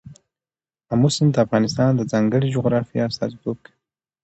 [0.91, 3.73] آمو سیند د افغانستان د ځانګړي جغرافیه استازیتوب کوي.